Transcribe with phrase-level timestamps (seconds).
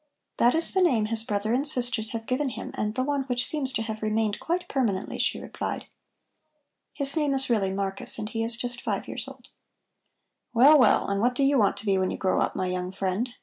[0.37, 3.45] "That is the name his brother and sisters have given him and the one which
[3.45, 5.85] seems to have remained quite permanently," she replied.
[6.91, 9.49] "His name is really Marcus and he is just five years old."
[10.55, 12.91] "Well, well, and what do you want to be when you grow up, my young
[12.91, 13.29] friend?"